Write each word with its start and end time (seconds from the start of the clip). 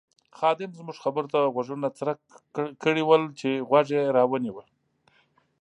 خادم 0.37 0.71
زموږ 0.79 0.97
خبرو 1.03 1.31
ته 1.33 1.39
غوږونه 1.53 1.87
څرک 1.97 2.17
کړي 2.83 3.03
ول 3.05 3.23
چې 3.39 3.49
غوږ 3.67 3.87
یې 3.97 4.03
را 4.15 4.23
ونیو. 4.27 4.55